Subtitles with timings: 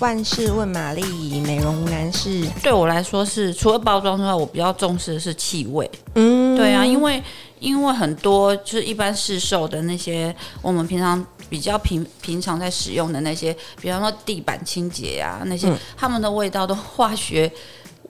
[0.00, 2.46] 万事问玛丽，美容无难事。
[2.62, 5.90] 对我来说是除了包装之外，我比较重视的是气味。
[6.14, 7.22] 嗯，对啊，因为
[7.60, 17.50] 因为很多就是一般市售的那些，我们平常比较平平常在使用的那些，比方说地板清洁啊那些，他、嗯、们的味道都化学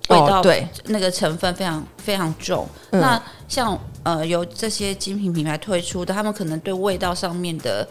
[0.09, 2.69] 味道，对，那个成分非常非常重。
[2.91, 7.89] 嗯、那像呃由这些精品品牌推出的，他们可能对味道上面的。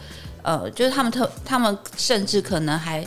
[0.48, 3.04] 呃，就是他们特，他们甚至可能还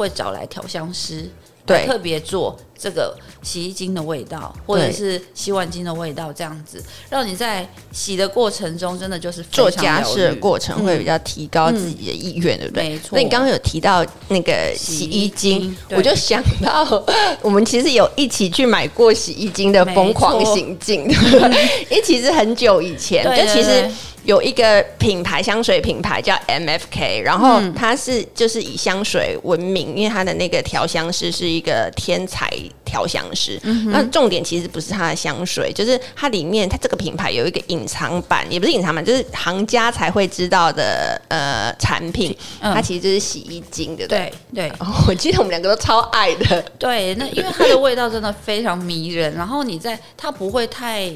[0.00, 1.28] 会找来调香师，
[1.70, 12.88] 对，特别做这个洗衣精的味道，或者是洗碗精的味道，这样子，让你在洗的过程中，真的就是做家事的过程会比较提高自己的意愿，对不对？
[12.90, 13.10] 没错。
[13.12, 17.04] 那你刚刚有提到那个洗衣精，我就想到
[17.42, 21.04] 我们其实有一起去买过洗衣精的疯狂行径，
[21.90, 23.88] 因为其实很久以前，就其实。
[24.24, 32.50] 有一个品牌香水品牌叫 MFK，然后它是就是以香水闻名，因为它的那个调香师是一个天才
[32.84, 33.60] 调香师。
[33.62, 42.36] 嗯、那重点其实不是它的香水，就是它里面它这个品牌有一个隐藏版，也不是隐藏版，就是行家才会知道的呃产品。
[42.60, 44.32] 它其实就是洗衣精，对不对？
[44.54, 44.72] 对。
[45.06, 46.62] 我记得我们两个都超爱的。
[46.78, 51.12] 对，那因为它的味道真的非常迷人，然后你在它不会太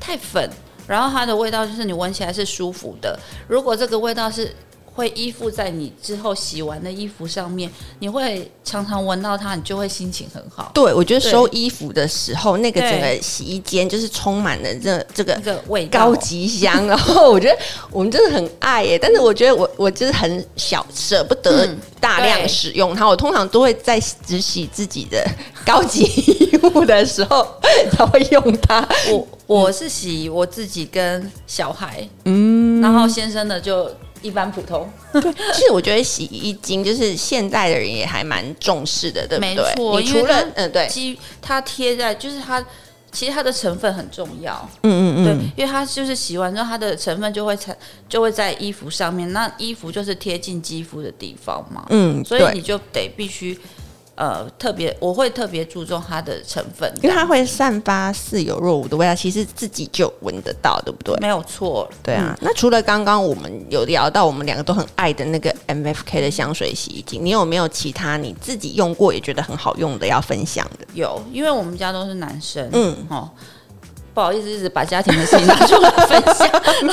[0.00, 0.50] 太粉。
[0.86, 3.18] 然后它的味道就是你闻起来是舒服的。
[3.48, 4.54] 如果这个味道是
[4.94, 10.70] 会依附在你之后洗完的衣服上面，你会常常闻到它，你就会心情很好。
[10.72, 16.86] 对，我觉得收衣服的时候，那个整个洗衣间就是充满了这这个这个味道，高级香。
[16.86, 17.58] 然后我觉得
[17.90, 21.68] 我们真的很爱耶，但是我觉得我我就是很小舍不得
[22.00, 23.06] 大量使用它。
[23.06, 25.26] 我通常都会在只洗自己的
[25.66, 27.46] 高级衣物的时候
[27.90, 28.86] 才会用它。
[29.10, 33.90] 我我是洗我自己跟小孩，嗯，然后先生的就。
[34.22, 35.20] 一般普通，对，
[35.52, 39.54] 其实我觉得洗衣精就是现代的人也还蛮重视的，对不对？
[39.54, 42.58] 没错，你除了嗯，对，它贴在就是它，
[43.12, 47.76] 其实它的成分很重要，嗯嗯嗯，对，因为它就是洗完之后，它的成分就会成
[48.08, 53.58] 就会在衣服上面，那衣服就是贴近肌肤的地方嘛，嗯，所以你就得必须。
[54.16, 61.16] 呃，特别我会特别注重它的成分，因为它会散发似有若无的味道，其实自己就闻得到，对不对？
[61.20, 62.36] 没有错，对啊。
[62.38, 70.86] 嗯、那除了刚刚我们有聊到我们两个都很爱的那个 MFK 的香水洗衣精，你有没有其他你自己用过也觉得很好用的要分享的？
[70.94, 73.28] 有，因为我们家都是男生，嗯，哦，
[74.14, 76.48] 不好意思，一直把家庭的事情拿出来分享，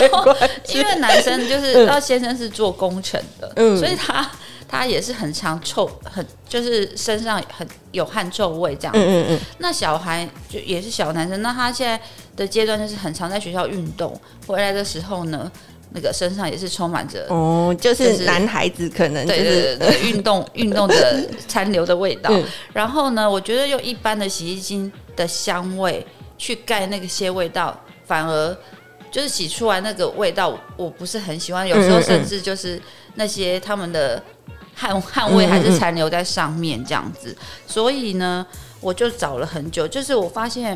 [0.74, 4.28] 因为男生就是，他先生是做工程的，嗯，所以他。
[4.72, 8.94] 他也是很常臭，很就是身上很有汗臭味这样。
[8.96, 9.40] 嗯嗯嗯。
[9.58, 12.02] 那小孩就也是小男生，那他现在
[12.38, 14.18] 的阶段就是很常在学校运动，
[14.48, 15.52] 回来的时候呢，
[15.90, 22.30] 那个身上也是充满着哦，就是男孩子可能就是对对对对 运动运动的残留的味道。
[22.32, 26.06] 嗯、然后呢，我觉得用一般的洗衣精的香味
[26.38, 28.58] 去盖那些味道，反而
[29.12, 32.82] 就是洗出来那个味道我不是很喜欢，有时候甚至就是
[33.16, 34.24] 那些他们的。
[34.82, 37.38] 汗汗味还是残留在上面这样子，
[37.68, 38.44] 所以呢，
[38.80, 39.88] 我就找了很久。
[39.88, 40.76] 就是我发现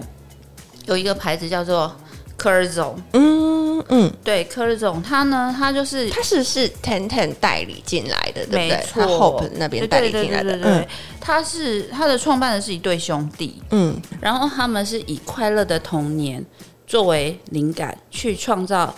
[0.86, 1.92] 有一个牌子叫做
[2.38, 8.70] Curzon，嗯嗯，对，Curzon，它呢，它就是它是是 Ten Ten 代理进来的，对不对？
[8.70, 10.88] 没错，Hope 那边代理进来的，对，对，对，对，对，
[11.20, 16.46] 它是它的创办的是一对兄弟，嗯，然后他们是以快乐的童年
[16.86, 18.94] 作为灵感去创造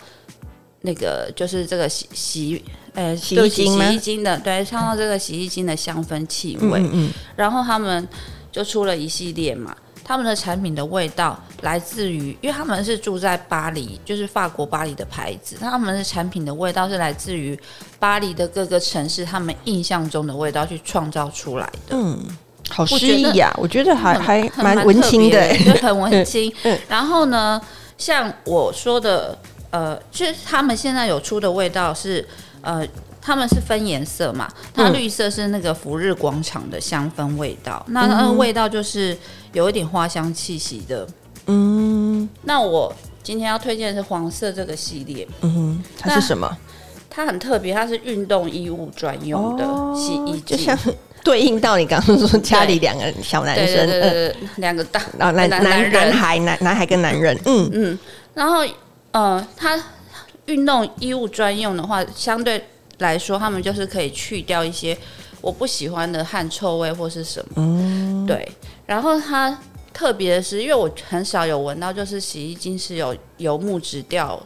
[0.82, 2.64] 那个，就是这个洗洗。
[2.94, 6.80] 呃，洗衣精洗衣精的，对，创造这个洗衣精的香氛气味。
[6.80, 8.08] 嗯，嗯，然后他们
[8.52, 17.56] 就出了一系列嘛，他们的产品的味道来自于，因为他们是住在巴黎，就是法国巴黎的牌子，他们的产品的味道是来自于
[18.00, 21.96] 巴黎的各个城市，他们印象中的味道去创造出来的。
[21.96, 22.20] 嗯，
[22.68, 26.52] 好诗意呀，我觉得还还蛮文青的，就很文青。
[26.90, 27.62] 然后呢，
[27.96, 29.38] 像我说的，
[29.72, 32.28] 呃，就是他们现在有出的味道是。
[32.62, 32.86] 呃，
[33.22, 34.50] 他们是分颜色嘛？
[34.74, 39.16] 它绿色是那个福日广场的香氛味道，嗯、那它的味道就是
[39.54, 41.08] 有一点花香气息的。
[41.46, 42.94] 嗯，那我
[43.24, 45.26] 今天要推荐的是黄色这个系列。
[45.42, 46.58] 嗯哼，它是什么？
[47.10, 49.64] 它很特别，它是运动衣物专用的
[49.96, 50.78] 洗衣机，就像
[51.24, 57.38] 对应到你刚刚说家里两个小男生，对对对，两个大男男男男孩男男孩跟男人。
[57.46, 58.00] 嗯嗯，
[58.34, 58.66] 然后
[59.18, 59.82] 呃，它。
[60.48, 62.64] 运动衣物专用的话，相对
[63.00, 64.98] 来说，他们就是可以去掉一些
[65.42, 67.52] 我不喜欢的汗臭味或是什么。
[67.58, 68.50] 嗯，对。
[68.86, 69.60] 然后它
[69.94, 74.42] 特别的是，因为我很少有闻到，就是洗衣精是有油木质调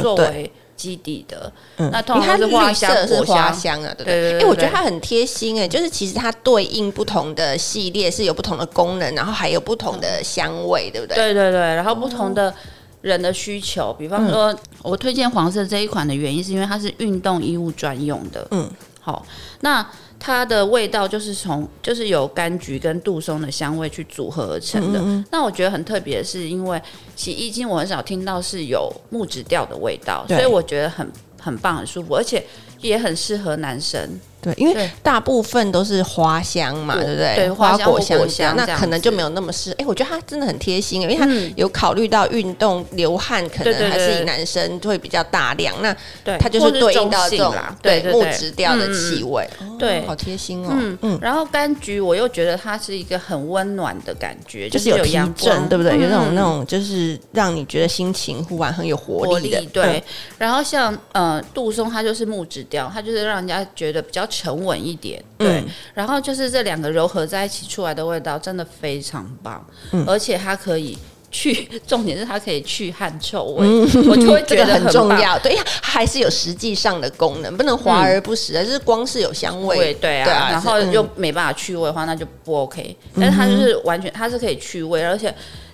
[0.00, 1.52] 作为基底的。
[1.78, 4.34] 嗯，那通常是花香，是花香啊，对不对？
[4.34, 11.16] 哎、欸，我觉得它很贴心哎、欸，就是其实它对应不同的系列是有不同的功能，然后还有不同的香味，对不对？
[11.16, 12.54] 对对对，然后不同的
[13.02, 18.48] 人的需求，哦、比方说，我推荐黄色这一款的原因是因为它是运动衣物专用的。
[18.52, 18.70] 嗯，
[19.00, 19.26] 好，
[19.60, 19.86] 那。
[20.24, 25.00] 它的味道就是从就是有柑橘跟杜松的香味去组合而成的。
[25.00, 26.80] 嗯嗯，那我觉得很特别是，因为
[27.16, 31.10] 洗衣精我很少听到是有木质调的味道，所以我觉得很
[31.40, 32.40] 很棒，很舒服，而且
[32.80, 34.08] 也很适合男生。
[34.42, 37.34] 对，因为大部分都是花香嘛，对不对？
[37.36, 39.70] 对，花果香，果香那可能就没有那么适。
[39.78, 41.24] 哎，我觉得它真的很贴心，因为它
[41.54, 45.72] 有考虑到运动流汗，可能还是以男生会比较大量。
[45.80, 45.96] 那
[46.40, 49.48] 它就是对应到这种对木质调的气味，
[49.78, 50.70] 对，好贴心哦。
[50.72, 51.18] 嗯嗯。
[51.22, 55.92] 然后柑橘，我又觉得它是一个很温暖的感觉，就是有提振，对不对？
[55.92, 59.62] 有那种那种，就是让你觉得心情忽然很有活力的。
[59.66, 60.02] 对。
[60.36, 64.26] 然后像呃杜松，它就是木质调，它就是让人家觉得比较。
[64.32, 70.96] 沉稳一点，对，嗯、然后就是这两个柔合在一起出来的味道，真的非常棒，嗯、而且它可以
[71.30, 75.38] 去， 重点是它可以去汗臭味，嗯、我就会觉得很，很重要。
[75.40, 82.96] 对呀，还是有实际上的功能，不能华而不实，啊、嗯、是光是有香味，对，对啊，对啊，然后又没办法去味的话，那就不 OK。
[83.14, 85.32] 但是它就是完全，它是可以去味，而且。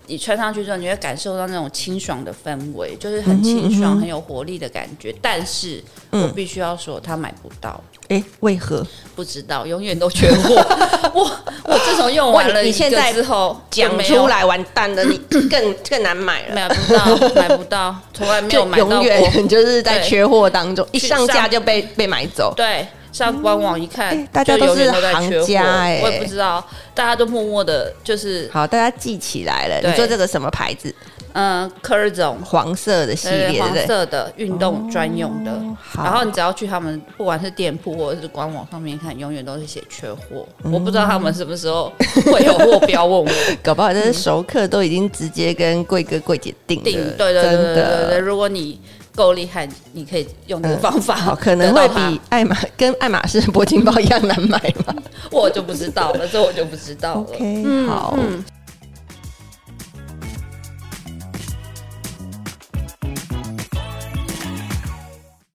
[0.09, 5.15] 你穿上去之后，你会感受到那种清爽的氛围，就是很清爽、嗯、哼很有活力的感觉。
[5.21, 7.81] 但是我必须要说，它买不到。
[8.09, 8.85] 哎、欸，为何？
[9.15, 10.55] 不知道，永远都缺货。
[11.13, 11.31] 我
[11.65, 16.55] 我自从用完了你现在之后讲出来，完蛋了，你更更难买了。
[16.55, 18.95] 买不到，买不到，从来没有买到过。
[18.97, 22.55] 永远就是在缺货当中，一上架就被被买走。
[22.57, 22.87] 对。
[23.19, 29.81] 上官网一看，嗯欸、大家都是行家哎、欸，我也不知道，大家都默默的，就是好，大家记起来了。
[29.83, 30.95] 你说这个什么牌子？
[31.33, 35.51] 嗯，Curzon 黄色的系列，黄色的运动专用的。
[35.51, 40.47] 哦、然后你只要去他们，不管是店铺或者是官网上面看，永远都是写缺货。
[40.63, 41.93] 嗯、我不知道他们什么时候
[42.33, 43.31] 会有货，不要问我。
[43.63, 46.85] 搞不好这些熟客都已经直接跟贵哥贵姐订了。
[46.85, 48.19] 订，对对对对对对。
[48.19, 48.81] 如果你
[49.19, 54.57] 够厉害，你可以用这个方法，嗯，可能会比爱马跟爱马仕铂金包一样难买
[54.87, 54.95] 吗？
[55.33, 57.21] 我就不知道了，这我就不知道了。
[57.23, 58.15] OK，好。
[58.17, 58.45] 嗯